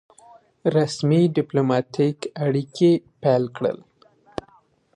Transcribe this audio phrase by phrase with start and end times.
[0.75, 3.77] رسمي ډيپلوماټیک اړیکي پیل کړل.